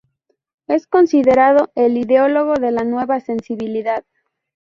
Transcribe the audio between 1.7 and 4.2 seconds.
el ideólogo de la Nueva Sensibilidad.